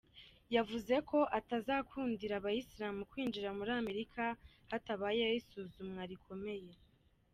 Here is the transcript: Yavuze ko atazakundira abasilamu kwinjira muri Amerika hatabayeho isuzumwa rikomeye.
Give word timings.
Yavuze 0.55 0.93
ko 1.09 1.19
atazakundira 1.39 2.33
abasilamu 2.37 3.01
kwinjira 3.11 3.49
muri 3.57 3.71
Amerika 3.81 4.23
hatabayeho 4.71 5.33
isuzumwa 5.41 6.01
rikomeye. 6.11 6.71